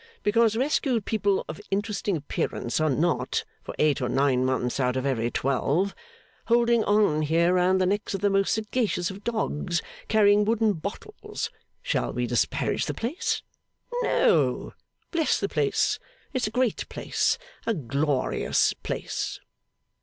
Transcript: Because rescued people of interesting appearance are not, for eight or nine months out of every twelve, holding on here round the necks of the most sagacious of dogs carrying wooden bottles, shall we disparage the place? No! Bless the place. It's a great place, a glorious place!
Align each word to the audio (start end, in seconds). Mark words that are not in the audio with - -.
Because 0.23 0.57
rescued 0.57 1.05
people 1.05 1.45
of 1.47 1.61
interesting 1.69 2.17
appearance 2.17 2.79
are 2.81 2.89
not, 2.89 3.45
for 3.61 3.75
eight 3.77 4.01
or 4.01 4.09
nine 4.09 4.43
months 4.43 4.79
out 4.79 4.95
of 4.95 5.05
every 5.05 5.29
twelve, 5.29 5.93
holding 6.47 6.83
on 6.85 7.21
here 7.21 7.53
round 7.53 7.79
the 7.79 7.85
necks 7.85 8.15
of 8.15 8.21
the 8.21 8.29
most 8.31 8.51
sagacious 8.51 9.11
of 9.11 9.23
dogs 9.23 9.79
carrying 10.07 10.43
wooden 10.43 10.73
bottles, 10.73 11.51
shall 11.83 12.13
we 12.13 12.25
disparage 12.25 12.87
the 12.87 12.95
place? 12.95 13.43
No! 14.01 14.73
Bless 15.11 15.39
the 15.39 15.47
place. 15.47 15.99
It's 16.33 16.47
a 16.47 16.49
great 16.49 16.89
place, 16.89 17.37
a 17.67 17.75
glorious 17.75 18.73
place! 18.73 19.39